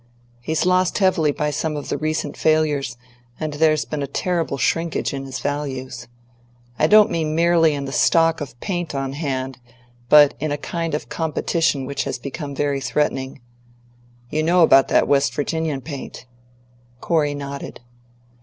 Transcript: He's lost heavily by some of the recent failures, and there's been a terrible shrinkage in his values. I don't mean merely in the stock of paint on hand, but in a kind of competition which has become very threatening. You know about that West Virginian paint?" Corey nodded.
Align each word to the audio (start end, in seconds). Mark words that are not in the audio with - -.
He's 0.39 0.65
lost 0.65 0.97
heavily 0.97 1.31
by 1.31 1.51
some 1.51 1.75
of 1.77 1.89
the 1.89 1.97
recent 1.99 2.35
failures, 2.35 2.97
and 3.39 3.53
there's 3.53 3.85
been 3.85 4.01
a 4.01 4.07
terrible 4.07 4.57
shrinkage 4.57 5.13
in 5.13 5.25
his 5.25 5.37
values. 5.37 6.07
I 6.79 6.87
don't 6.87 7.11
mean 7.11 7.35
merely 7.35 7.75
in 7.75 7.85
the 7.85 7.91
stock 7.91 8.41
of 8.41 8.59
paint 8.61 8.95
on 8.95 9.13
hand, 9.13 9.59
but 10.09 10.33
in 10.39 10.51
a 10.51 10.57
kind 10.57 10.95
of 10.95 11.07
competition 11.09 11.85
which 11.85 12.05
has 12.05 12.17
become 12.17 12.55
very 12.55 12.81
threatening. 12.81 13.41
You 14.31 14.41
know 14.41 14.63
about 14.63 14.87
that 14.87 15.07
West 15.07 15.35
Virginian 15.35 15.81
paint?" 15.81 16.25
Corey 16.99 17.35
nodded. 17.35 17.79